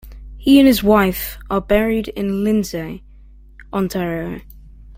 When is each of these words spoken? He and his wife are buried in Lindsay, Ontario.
He 0.39 0.57
and 0.57 0.65
his 0.67 0.81
wife 0.81 1.37
are 1.47 1.61
buried 1.61 2.07
in 2.07 2.43
Lindsay, 2.43 3.03
Ontario. 3.71 4.41